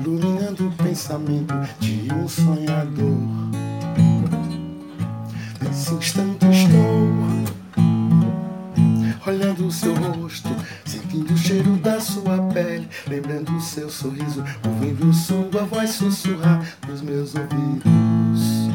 [0.00, 3.18] iluminando o pensamento de um sonhador.
[5.60, 7.36] Nesse instante estou
[9.26, 10.48] olhando o seu rosto,
[10.84, 17.02] sentindo o cheiro da sua pele, lembrando o seu sorriso, ouvindo sua voz sussurrar nos
[17.02, 18.66] meus ouvidos.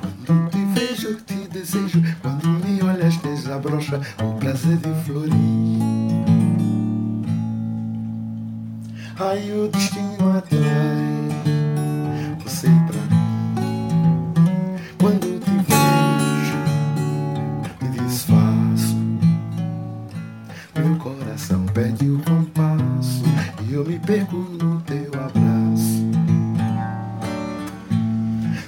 [0.00, 5.47] Quando te vejo, te desejo, quando me olhas, desabrocha o prazer de florir.
[9.20, 11.28] Ai, o destino atrai
[12.40, 14.76] você pra mim.
[14.96, 16.56] Quando te vejo,
[17.82, 18.96] me desfaço.
[20.76, 23.24] Meu coração perde o compasso
[23.68, 26.06] e eu me perco no teu abraço.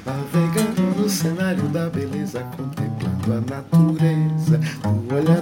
[0.04, 5.40] Navegando no cenário da beleza, contemplando a natureza, no olhar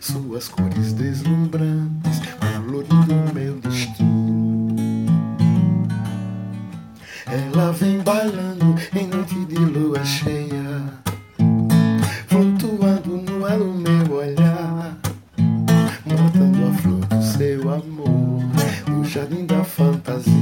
[0.00, 4.76] suas cores deslumbrantes, colorindo meu destino.
[7.26, 10.92] Ela vem bailando em noite de lua cheia,
[12.26, 14.96] flutuando no ar o meu olhar,
[16.06, 18.42] matando a flor do seu amor,
[18.88, 20.32] no jardim da fantasia,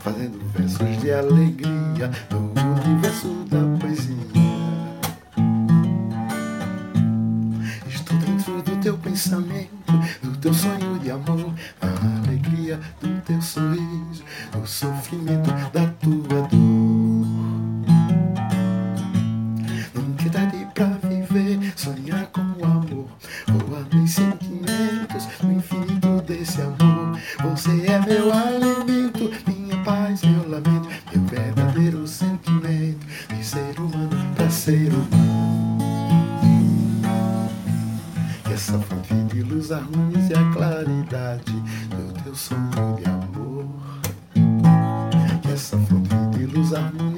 [0.00, 2.52] fazendo versos de alegria no
[2.86, 3.71] universo da
[8.82, 11.86] teu pensamento, do teu sonho de amor, a
[12.26, 14.24] alegria do teu sorriso,
[14.60, 17.22] o sofrimento da tua dor.
[19.96, 23.06] Ansiedade pra viver, sonhar com o amor,
[23.46, 27.16] voar em sentimentos, no infinito desse amor.
[27.50, 34.50] Você é meu alimento, minha paz, meu lamento, meu verdadeiro sentimento de ser humano pra
[34.50, 35.31] ser humano.
[38.52, 41.52] Essa fonte de luz harmonize a claridade
[41.88, 43.66] do teu sonho de amor.
[45.40, 47.11] Que essa fonte de luz harmonize